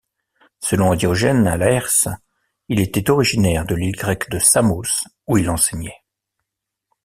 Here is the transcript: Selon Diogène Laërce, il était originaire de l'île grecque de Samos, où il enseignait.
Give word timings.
Selon 0.59 0.95
Diogène 0.95 1.43
Laërce, 1.43 2.07
il 2.69 2.79
était 2.79 3.11
originaire 3.11 3.67
de 3.67 3.75
l'île 3.75 3.95
grecque 3.95 4.31
de 4.31 4.39
Samos, 4.39 5.05
où 5.27 5.37
il 5.37 5.47
enseignait. 5.47 6.01